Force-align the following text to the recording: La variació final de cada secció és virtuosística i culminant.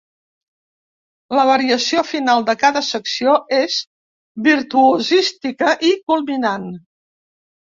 La 1.39 1.43
variació 1.49 2.03
final 2.13 2.47
de 2.47 2.55
cada 2.63 2.83
secció 2.89 3.35
és 3.59 3.77
virtuosística 4.49 5.77
i 5.91 5.93
culminant. 6.11 6.69